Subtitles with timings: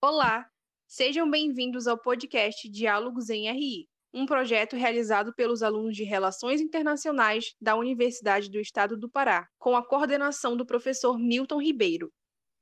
[0.00, 0.46] Olá,
[0.86, 7.46] sejam bem-vindos ao podcast Diálogos em RI, um projeto realizado pelos alunos de Relações Internacionais
[7.60, 12.12] da Universidade do Estado do Pará, com a coordenação do professor Milton Ribeiro.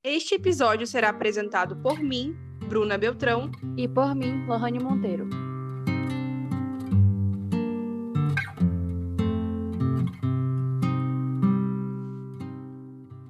[0.02, 2.34] Este episódio será apresentado por mim,
[2.70, 5.28] Bruna Beltrão, e por mim, Lohane Monteiro.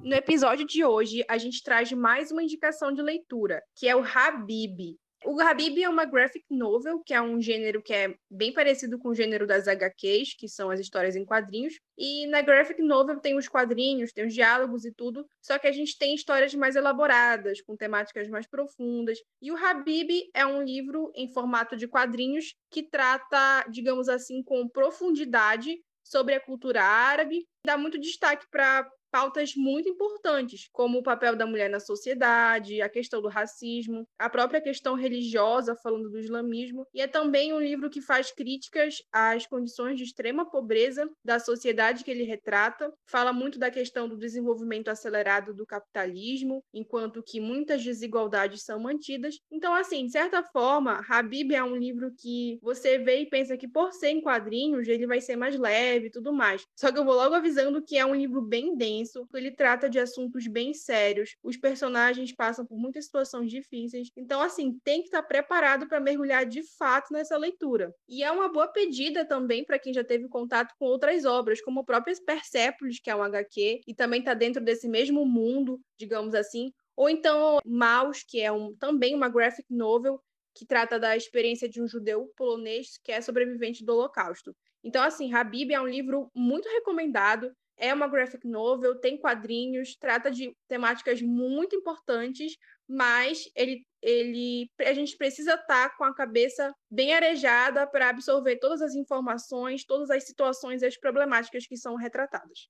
[0.07, 4.01] No episódio de hoje, a gente traz mais uma indicação de leitura, que é o
[4.01, 4.95] Habib.
[5.25, 9.09] O Habib é uma graphic novel, que é um gênero que é bem parecido com
[9.09, 11.73] o gênero das HQs, que são as histórias em quadrinhos.
[11.97, 15.73] E na graphic novel tem os quadrinhos, tem os diálogos e tudo, só que a
[15.73, 19.19] gente tem histórias mais elaboradas, com temáticas mais profundas.
[19.41, 24.69] E o Habib é um livro em formato de quadrinhos que trata, digamos assim, com
[24.69, 31.35] profundidade sobre a cultura árabe, dá muito destaque para pautas muito importantes, como o papel
[31.35, 36.85] da mulher na sociedade, a questão do racismo, a própria questão religiosa, falando do islamismo,
[36.93, 42.03] e é também um livro que faz críticas às condições de extrema pobreza da sociedade
[42.03, 47.83] que ele retrata, fala muito da questão do desenvolvimento acelerado do capitalismo, enquanto que muitas
[47.83, 49.35] desigualdades são mantidas.
[49.51, 53.67] Então, assim, de certa forma, Habib é um livro que você vê e pensa que
[53.67, 56.63] por ser em quadrinhos, ele vai ser mais leve e tudo mais.
[56.77, 58.96] Só que eu vou logo avisando que é um livro bem denso
[59.33, 64.09] ele trata de assuntos bem sérios, os personagens passam por muitas situações difíceis.
[64.15, 67.93] Então, assim, tem que estar preparado para mergulhar de fato nessa leitura.
[68.07, 71.81] E é uma boa pedida também para quem já teve contato com outras obras, como
[71.81, 76.33] o próprio Persepolis, que é um HQ, e também está dentro desse mesmo mundo, digamos
[76.33, 76.71] assim.
[76.95, 80.19] Ou então Maus, que é um, também uma graphic novel,
[80.55, 84.55] que trata da experiência de um judeu polonês que é sobrevivente do Holocausto.
[84.83, 90.31] Então, assim, Habib é um livro muito recomendado é uma graphic novel, tem quadrinhos, trata
[90.31, 96.73] de temáticas muito importantes, mas ele, ele a gente precisa estar tá com a cabeça
[96.89, 101.95] bem arejada para absorver todas as informações, todas as situações e as problemáticas que são
[101.95, 102.67] retratadas.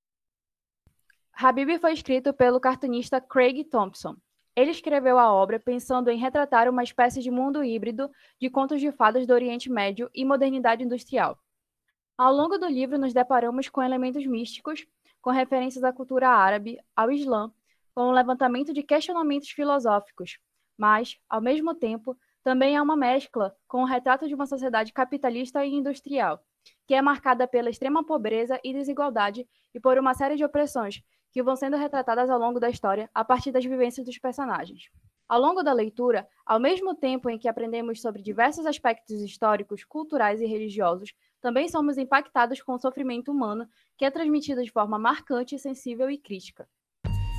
[1.32, 4.16] Habib foi escrito pelo cartunista Craig Thompson.
[4.56, 8.10] Ele escreveu a obra pensando em retratar uma espécie de mundo híbrido
[8.42, 11.40] de contos de fadas do Oriente Médio e modernidade industrial.
[12.18, 14.88] Ao longo do livro, nos deparamos com elementos místicos
[15.28, 17.52] com referências à cultura árabe, ao Islã,
[17.94, 20.40] com um levantamento de questionamentos filosóficos,
[20.78, 25.66] mas, ao mesmo tempo, também há uma mescla com o retrato de uma sociedade capitalista
[25.66, 26.42] e industrial,
[26.88, 29.46] que é marcada pela extrema pobreza e desigualdade
[29.76, 33.26] e por uma série de opressões que vão sendo retratadas ao longo da história a
[33.26, 34.84] partir das vivências dos personagens.
[35.28, 40.40] Ao longo da leitura, ao mesmo tempo em que aprendemos sobre diversos aspectos históricos, culturais
[40.40, 43.68] e religiosos, também somos impactados com o sofrimento humano,
[43.98, 46.68] que é transmitido de forma marcante, sensível e crítica.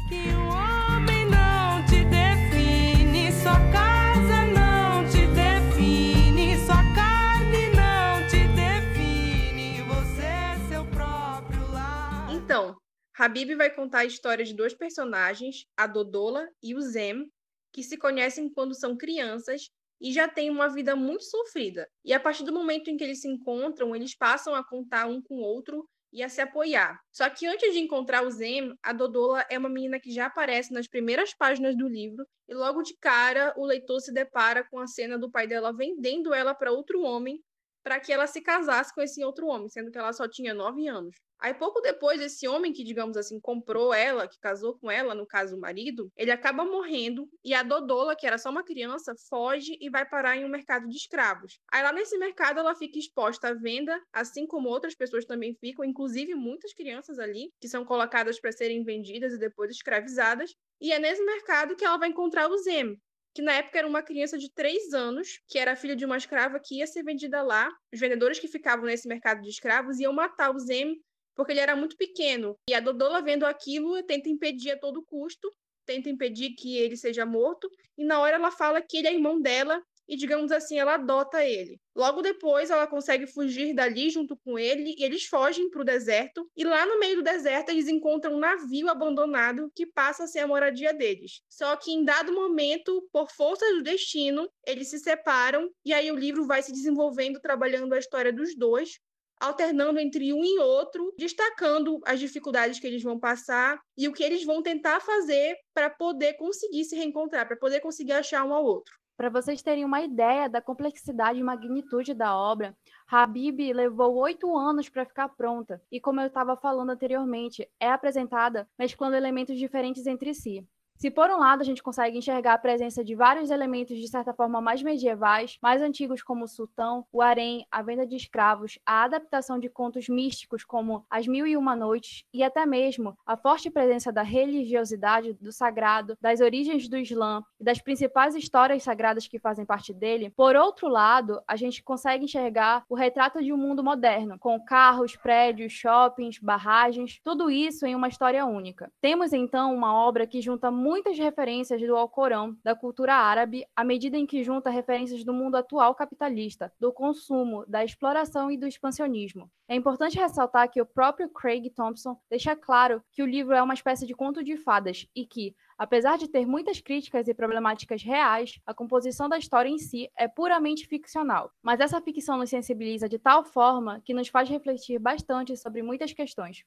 [0.09, 8.49] Que o homem não te define, sua casa não te define, sua carne não te
[8.55, 12.29] define, você é seu próprio lar.
[12.33, 12.77] Então,
[13.19, 17.31] Habib vai contar a história de dois personagens, a Dodola e o Zem,
[17.73, 19.71] que se conhecem quando são crianças
[20.01, 21.89] e já têm uma vida muito sofrida.
[22.05, 25.21] E a partir do momento em que eles se encontram, eles passam a contar um
[25.21, 26.99] com o outro e a se apoiar.
[27.13, 30.73] Só que antes de encontrar o Zem, a Dodola é uma menina que já aparece
[30.73, 34.87] nas primeiras páginas do livro e logo de cara o leitor se depara com a
[34.87, 37.43] cena do pai dela vendendo ela para outro homem
[37.83, 40.87] para que ela se casasse com esse outro homem, sendo que ela só tinha nove
[40.89, 41.17] anos.
[41.41, 45.27] Aí, pouco depois, esse homem que, digamos assim, comprou ela, que casou com ela, no
[45.27, 49.77] caso o marido, ele acaba morrendo e a Dodola, que era só uma criança, foge
[49.81, 51.61] e vai parar em um mercado de escravos.
[51.73, 55.85] Aí, lá nesse mercado, ela fica exposta à venda, assim como outras pessoas também ficam,
[55.85, 60.55] inclusive muitas crianças ali, que são colocadas para serem vendidas e depois escravizadas.
[60.81, 62.97] E é nesse mercado que ela vai encontrar o Zem,
[63.35, 66.61] que na época era uma criança de três anos, que era filha de uma escrava
[66.61, 67.71] que ia ser vendida lá.
[67.93, 71.01] Os vendedores que ficavam nesse mercado de escravos iam matar o Zem
[71.39, 72.57] porque ele era muito pequeno.
[72.69, 75.49] E a Dodola, vendo aquilo, tenta impedir a todo custo,
[75.87, 79.41] tenta impedir que ele seja morto, e na hora ela fala que ele é irmão
[79.41, 81.79] dela e, digamos assim, ela adota ele.
[81.95, 86.51] Logo depois, ela consegue fugir dali junto com ele e eles fogem para o deserto.
[86.57, 90.41] E lá no meio do deserto, eles encontram um navio abandonado que passa a ser
[90.41, 91.43] a moradia deles.
[91.49, 96.17] Só que em dado momento, por força do destino, eles se separam e aí o
[96.17, 98.99] livro vai se desenvolvendo, trabalhando a história dos dois,
[99.41, 104.23] alternando entre um e outro, destacando as dificuldades que eles vão passar e o que
[104.23, 108.65] eles vão tentar fazer para poder conseguir se reencontrar, para poder conseguir achar um ao
[108.65, 108.99] outro.
[109.19, 112.77] Para vocês terem uma ideia da complexidade e magnitude da obra,
[113.11, 118.69] Habib levou oito anos para ficar pronta e, como eu estava falando anteriormente, é apresentada
[118.79, 120.65] mesclando elementos diferentes entre si.
[120.99, 124.35] Se por um lado a gente consegue enxergar a presença de vários elementos de certa
[124.35, 129.05] forma mais medievais, mais antigos como o sultão, o harém, a venda de escravos, a
[129.05, 133.71] adaptação de contos místicos como As Mil e Uma Noites e até mesmo a forte
[133.71, 139.39] presença da religiosidade, do sagrado, das origens do Islã e das principais histórias sagradas que
[139.39, 143.85] fazem parte dele, por outro lado, a gente consegue enxergar o retrato de um mundo
[143.85, 148.91] moderno, com carros, prédios, shoppings, barragens, tudo isso em uma história única.
[149.01, 154.17] Temos então uma obra que junta muitas referências do Alcorão, da cultura árabe, à medida
[154.17, 159.51] em que junta referências do mundo atual capitalista, do consumo, da exploração e do expansionismo.
[159.69, 163.75] É importante ressaltar que o próprio Craig Thompson deixa claro que o livro é uma
[163.75, 168.59] espécie de conto de fadas e que, apesar de ter muitas críticas e problemáticas reais,
[168.65, 171.53] a composição da história em si é puramente ficcional.
[171.63, 176.15] Mas essa ficção nos sensibiliza de tal forma que nos faz refletir bastante sobre muitas
[176.15, 176.65] questões.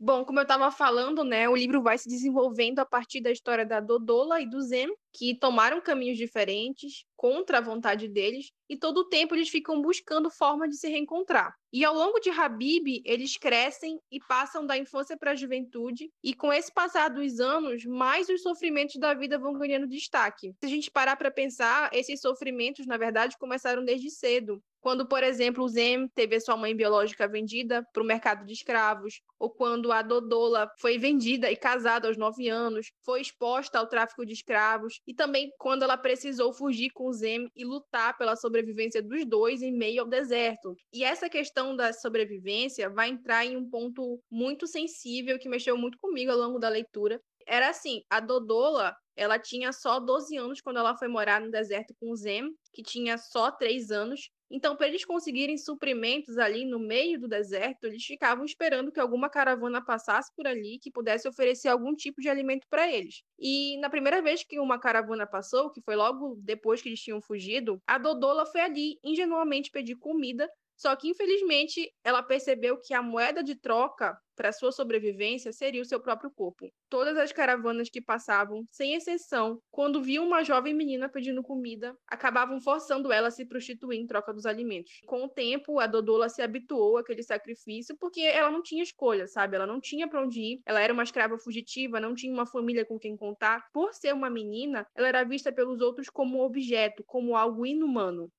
[0.00, 3.66] Bom, como eu estava falando, né, o livro vai se desenvolvendo a partir da história
[3.66, 8.98] da Dodola e do Zem, que tomaram caminhos diferentes contra a vontade deles, e todo
[8.98, 11.52] o tempo eles ficam buscando forma de se reencontrar.
[11.72, 16.32] E ao longo de Habib, eles crescem e passam da infância para a juventude, e
[16.32, 20.52] com esse passar dos anos, mais os sofrimentos da vida vão ganhando destaque.
[20.60, 24.62] Se a gente parar para pensar, esses sofrimentos, na verdade, começaram desde cedo.
[24.80, 28.52] Quando, por exemplo, o Zem teve a sua mãe biológica vendida para o mercado de
[28.52, 33.86] escravos, ou quando a Dodola foi vendida e casada aos nove anos, foi exposta ao
[33.88, 38.36] tráfico de escravos, e também quando ela precisou fugir com o Zem e lutar pela
[38.36, 40.74] sobrevivência dos dois em meio ao deserto.
[40.92, 45.98] E essa questão da sobrevivência vai entrar em um ponto muito sensível que mexeu muito
[45.98, 47.20] comigo ao longo da leitura.
[47.46, 51.94] Era assim, a Dodola, ela tinha só 12 anos quando ela foi morar no deserto
[51.98, 56.78] com o Zem, que tinha só 3 anos, então, para eles conseguirem suprimentos ali no
[56.78, 61.68] meio do deserto, eles ficavam esperando que alguma caravana passasse por ali que pudesse oferecer
[61.68, 63.22] algum tipo de alimento para eles.
[63.38, 67.20] E na primeira vez que uma caravana passou, que foi logo depois que eles tinham
[67.20, 70.48] fugido, a Dodola foi ali ingenuamente pedir comida
[70.78, 75.84] só que, infelizmente, ela percebeu que a moeda de troca para sua sobrevivência seria o
[75.84, 76.70] seu próprio corpo.
[76.88, 82.60] Todas as caravanas que passavam, sem exceção, quando viam uma jovem menina pedindo comida, acabavam
[82.60, 85.00] forçando ela a se prostituir em troca dos alimentos.
[85.04, 89.56] Com o tempo, a Dodola se habituou àquele sacrifício porque ela não tinha escolha, sabe?
[89.56, 92.86] Ela não tinha para onde ir, ela era uma escrava fugitiva, não tinha uma família
[92.86, 93.64] com quem contar.
[93.72, 98.30] Por ser uma menina, ela era vista pelos outros como objeto, como algo inumano.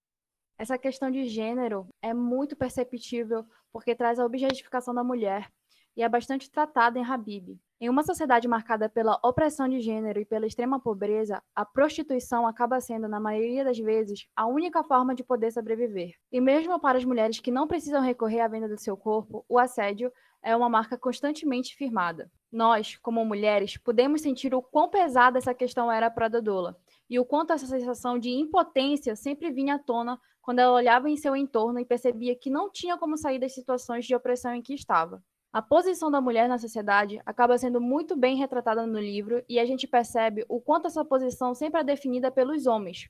[0.59, 5.49] Essa questão de gênero é muito perceptível porque traz a objetificação da mulher
[5.95, 7.57] e é bastante tratada em Habib.
[7.79, 12.81] Em uma sociedade marcada pela opressão de gênero e pela extrema pobreza, a prostituição acaba
[12.81, 16.11] sendo, na maioria das vezes, a única forma de poder sobreviver.
[16.29, 19.57] E mesmo para as mulheres que não precisam recorrer à venda do seu corpo, o
[19.57, 20.11] assédio
[20.43, 22.29] é uma marca constantemente firmada.
[22.51, 26.75] Nós, como mulheres, podemos sentir o quão pesada essa questão era para Dodola
[27.09, 31.17] e o quanto essa sensação de impotência sempre vinha à tona quando ela olhava em
[31.17, 34.73] seu entorno e percebia que não tinha como sair das situações de opressão em que
[34.73, 35.23] estava.
[35.51, 39.65] A posição da mulher na sociedade acaba sendo muito bem retratada no livro e a
[39.65, 43.09] gente percebe o quanto essa posição sempre é definida pelos homens.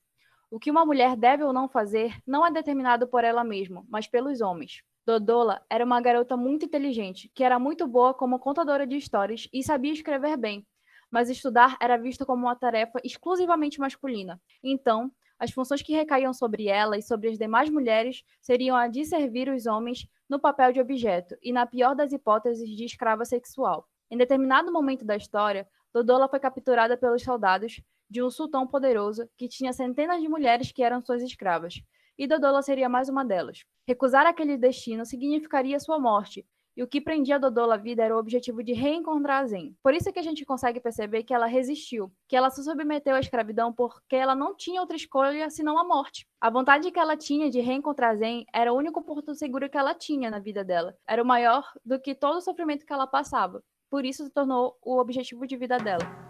[0.49, 4.07] O que uma mulher deve ou não fazer não é determinado por ela mesma, mas
[4.07, 4.81] pelos homens.
[5.05, 9.61] Dodola era uma garota muito inteligente, que era muito boa como contadora de histórias e
[9.61, 10.65] sabia escrever bem,
[11.11, 14.39] mas estudar era visto como uma tarefa exclusivamente masculina.
[14.63, 19.06] Então, as funções que recaíam sobre ela e sobre as demais mulheres seriam a de
[19.06, 23.87] servir os homens no papel de objeto e, na pior das hipóteses, de escrava sexual.
[24.11, 29.47] Em determinado momento da história, Dodola foi capturada pelos soldados de um sultão poderoso que
[29.47, 31.81] tinha centenas de mulheres que eram suas escravas,
[32.18, 33.63] e Dodola seria mais uma delas.
[33.87, 36.45] Recusar aquele destino significaria sua morte,
[36.76, 39.76] e o que prendia Dodola à vida era o objetivo de reencontrar Zen.
[39.83, 43.19] Por isso que a gente consegue perceber que ela resistiu, que ela se submeteu à
[43.19, 46.28] escravidão porque ela não tinha outra escolha senão a morte.
[46.40, 49.94] A vontade que ela tinha de reencontrar Zen era o único porto seguro que ela
[49.94, 50.95] tinha na vida dela.
[51.07, 53.64] Era o maior do que todo o sofrimento que ela passava.
[53.90, 56.29] Por isso se tornou o objetivo de vida dela.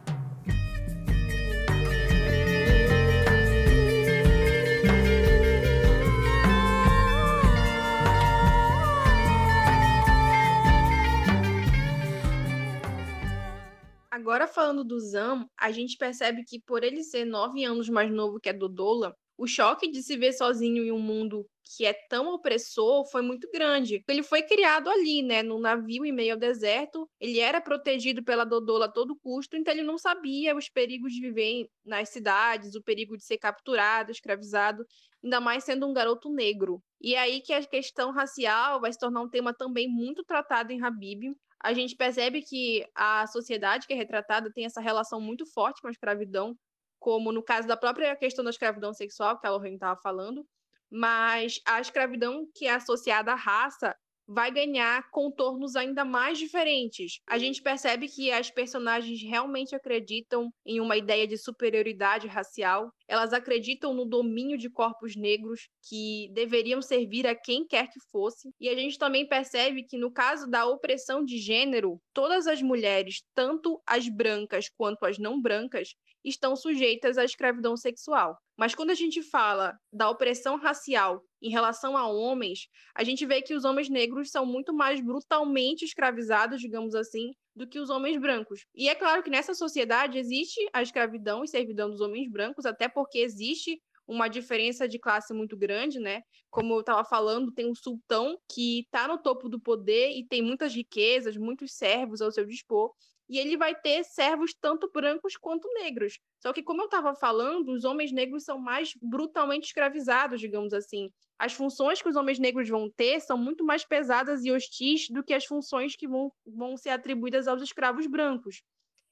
[14.11, 18.39] Agora falando do Zam, a gente percebe que por ele ser nove anos mais novo
[18.39, 21.45] que a Dodola, o choque de se ver sozinho em um mundo
[21.77, 24.03] que é tão opressor foi muito grande.
[24.09, 27.07] Ele foi criado ali, né, no navio em meio ao deserto.
[27.19, 31.21] Ele era protegido pela Dodola a todo custo, então ele não sabia os perigos de
[31.21, 34.83] viver nas cidades, o perigo de ser capturado, escravizado,
[35.23, 36.81] ainda mais sendo um garoto negro.
[36.99, 40.71] E é aí que a questão racial vai se tornar um tema também muito tratado
[40.73, 41.31] em Habib.
[41.61, 45.87] A gente percebe que a sociedade que é retratada tem essa relação muito forte com
[45.87, 46.57] a escravidão,
[46.99, 50.45] como no caso da própria questão da escravidão sexual, que a Lorraine estava falando,
[50.89, 53.95] mas a escravidão que é associada à raça
[54.29, 57.19] vai ganhar contornos ainda mais diferentes.
[57.27, 63.33] A gente percebe que as personagens realmente acreditam em uma ideia de superioridade racial, elas
[63.33, 68.51] acreditam no domínio de corpos negros que deveriam servir a quem quer que fosse.
[68.59, 73.24] E a gente também percebe que no caso da opressão de gênero, todas as mulheres,
[73.33, 78.38] tanto as brancas quanto as não brancas, estão sujeitas à escravidão sexual.
[78.57, 83.41] Mas quando a gente fala da opressão racial em relação a homens, a gente vê
[83.41, 88.17] que os homens negros são muito mais brutalmente escravizados, digamos assim, do que os homens
[88.19, 88.65] brancos.
[88.75, 92.89] E é claro que nessa sociedade existe a escravidão e servidão dos homens brancos, até
[92.89, 96.23] porque existe uma diferença de classe muito grande, né?
[96.49, 100.41] Como eu estava falando, tem um sultão que está no topo do poder e tem
[100.41, 102.91] muitas riquezas, muitos servos ao seu dispor,
[103.29, 106.19] e ele vai ter servos tanto brancos quanto negros.
[106.39, 111.12] Só que, como eu estava falando, os homens negros são mais brutalmente escravizados, digamos assim.
[111.38, 115.24] As funções que os homens negros vão ter são muito mais pesadas e hostis do
[115.24, 118.63] que as funções que vão, vão ser atribuídas aos escravos brancos.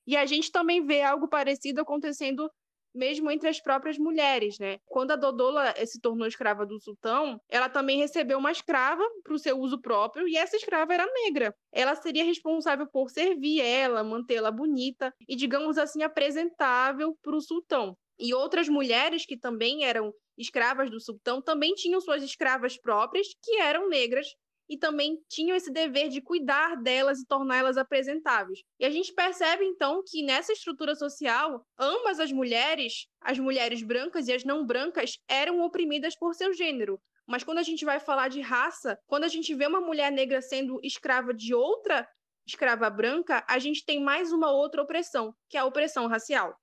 [0.08, 2.50] E a gente também vê algo parecido acontecendo
[2.94, 4.80] mesmo entre as próprias mulheres, né?
[4.86, 9.34] Quando a Dodola eh, se tornou escrava do sultão, ela também recebeu uma escrava para
[9.34, 11.54] o seu uso próprio, e essa escrava era negra.
[11.72, 17.96] Ela seria responsável por servir ela, mantê-la bonita e, digamos assim, apresentável para o sultão.
[18.20, 23.60] E outras mulheres que também eram escravas do sultão também tinham suas escravas próprias, que
[23.60, 24.28] eram negras
[24.70, 28.60] e também tinham esse dever de cuidar delas e torná-las apresentáveis.
[28.80, 34.28] E a gente percebe então que nessa estrutura social, ambas as mulheres, as mulheres brancas
[34.28, 37.00] e as não brancas, eram oprimidas por seu gênero.
[37.26, 40.42] Mas quando a gente vai falar de raça, quando a gente vê uma mulher negra
[40.42, 42.08] sendo escrava de outra
[42.48, 46.58] escrava branca, a gente tem mais uma outra opressão, que é a opressão racial.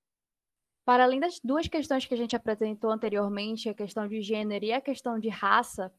[0.84, 4.72] Para além das duas questões que a gente apresentou anteriormente, a questão de gênero e
[4.72, 5.92] a questão de raça,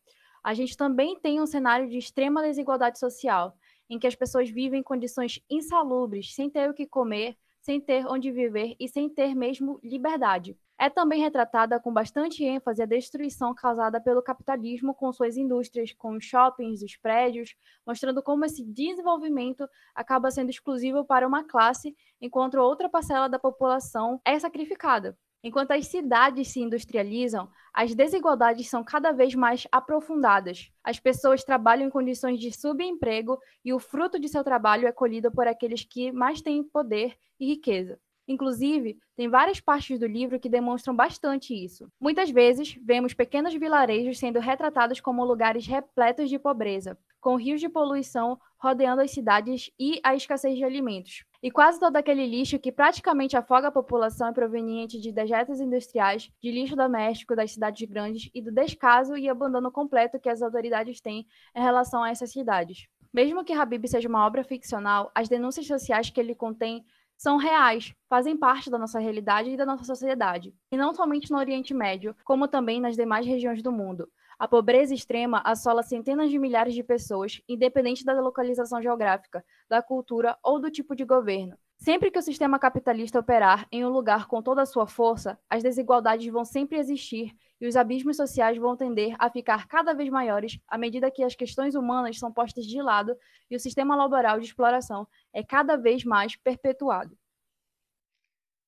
[0.46, 3.58] a gente também tem um cenário de extrema desigualdade social,
[3.90, 8.06] em que as pessoas vivem em condições insalubres, sem ter o que comer, sem ter
[8.06, 10.56] onde viver e sem ter mesmo liberdade.
[10.78, 16.12] É também retratada com bastante ênfase a destruição causada pelo capitalismo com suas indústrias, com
[16.12, 22.60] os shoppings, os prédios, mostrando como esse desenvolvimento acaba sendo exclusivo para uma classe, enquanto
[22.60, 25.18] outra parcela da população é sacrificada.
[25.48, 30.72] Enquanto as cidades se industrializam, as desigualdades são cada vez mais aprofundadas.
[30.84, 35.32] As pessoas trabalham em condições de subemprego e o fruto de seu trabalho é colhido
[35.32, 38.00] por aqueles que mais têm poder e riqueza.
[38.28, 41.88] Inclusive, tem várias partes do livro que demonstram bastante isso.
[42.02, 47.70] Muitas vezes, vemos pequenos vilarejos sendo retratados como lugares repletos de pobreza, com rios de
[47.70, 51.24] poluição rodeando as cidades e a escassez de alimentos.
[51.46, 56.32] E quase todo aquele lixo que praticamente afoga a população é proveniente de dejetos industriais,
[56.42, 61.00] de lixo doméstico das cidades grandes e do descaso e abandono completo que as autoridades
[61.00, 62.88] têm em relação a essas cidades.
[63.14, 66.84] Mesmo que Habib seja uma obra ficcional, as denúncias sociais que ele contém
[67.16, 71.38] são reais, fazem parte da nossa realidade e da nossa sociedade, e não somente no
[71.38, 74.10] Oriente Médio, como também nas demais regiões do mundo.
[74.38, 80.38] A pobreza extrema assola centenas de milhares de pessoas, independente da localização geográfica, da cultura
[80.44, 81.58] ou do tipo de governo.
[81.78, 85.62] Sempre que o sistema capitalista operar em um lugar com toda a sua força, as
[85.62, 90.60] desigualdades vão sempre existir e os abismos sociais vão tender a ficar cada vez maiores
[90.68, 93.16] à medida que as questões humanas são postas de lado
[93.50, 97.18] e o sistema laboral de exploração é cada vez mais perpetuado.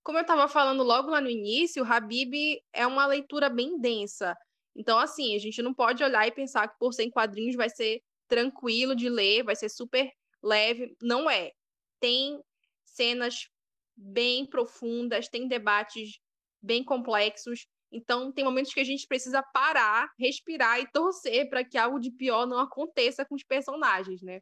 [0.04, 4.38] Como eu estava falando logo lá no início, Habib é uma leitura bem densa.
[4.78, 7.70] Então, assim, a gente não pode olhar e pensar que por ser em quadrinhos vai
[7.70, 10.12] ser tranquilo de ler, vai ser super
[10.44, 10.96] leve.
[11.02, 11.52] Não é.
[12.00, 12.40] Tem
[12.86, 13.50] cenas
[13.96, 16.20] bem profundas, tem debates
[16.62, 17.66] bem complexos.
[17.92, 22.12] Então, tem momentos que a gente precisa parar, respirar e torcer para que algo de
[22.12, 24.42] pior não aconteça com os personagens, né?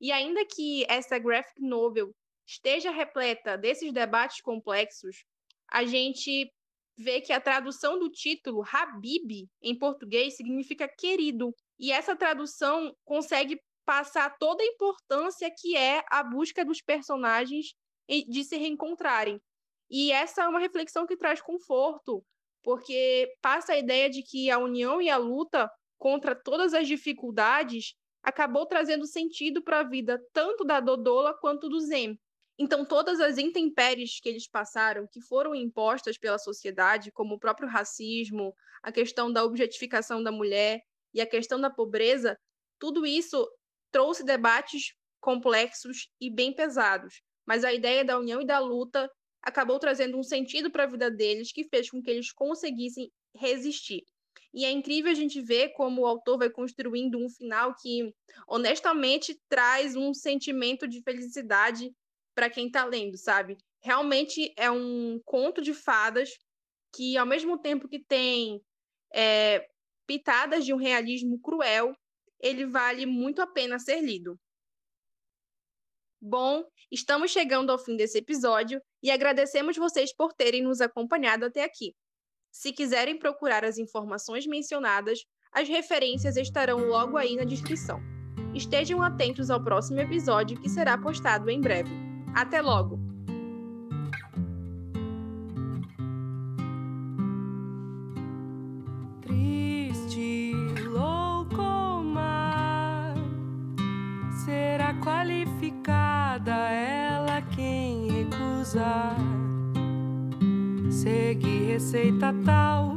[0.00, 2.14] E ainda que essa graphic novel
[2.46, 5.24] esteja repleta desses debates complexos,
[5.70, 6.50] a gente
[6.96, 11.54] vê que a tradução do título Habib em português significa querido.
[11.78, 17.74] E essa tradução consegue passar toda a importância que é a busca dos personagens
[18.08, 19.40] de se reencontrarem.
[19.90, 22.24] E essa é uma reflexão que traz conforto,
[22.62, 27.94] porque passa a ideia de que a união e a luta contra todas as dificuldades
[28.22, 32.18] acabou trazendo sentido para a vida tanto da Dodola quanto do Zen.
[32.58, 37.68] Então, todas as intempéries que eles passaram, que foram impostas pela sociedade, como o próprio
[37.68, 40.80] racismo, a questão da objetificação da mulher
[41.12, 42.36] e a questão da pobreza,
[42.78, 43.46] tudo isso
[43.90, 49.10] trouxe debates complexos e bem pesados, mas a ideia da união e da luta
[49.42, 54.02] acabou trazendo um sentido para a vida deles que fez com que eles conseguissem resistir.
[54.52, 58.14] E é incrível a gente ver como o autor vai construindo um final que,
[58.48, 61.92] honestamente, traz um sentimento de felicidade
[62.36, 63.56] para quem está lendo, sabe?
[63.82, 66.30] Realmente é um conto de fadas
[66.94, 68.60] que, ao mesmo tempo que tem
[69.12, 69.66] é,
[70.06, 71.96] pitadas de um realismo cruel,
[72.38, 74.38] ele vale muito a pena ser lido.
[76.20, 81.64] Bom, estamos chegando ao fim desse episódio e agradecemos vocês por terem nos acompanhado até
[81.64, 81.94] aqui.
[82.52, 85.20] Se quiserem procurar as informações mencionadas,
[85.52, 88.00] as referências estarão logo aí na descrição.
[88.54, 92.15] Estejam atentos ao próximo episódio que será postado em breve.
[92.34, 92.98] Até logo!
[99.22, 100.52] Triste,
[100.88, 103.14] louco mar,
[104.44, 109.16] será qualificada ela quem recusar.
[110.90, 112.95] Segue receita tal,